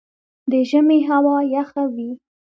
د 0.51 0.53
ژمي 0.69 0.99
هوا 1.09 1.37
یخه 1.55 1.83
وي 1.95 2.11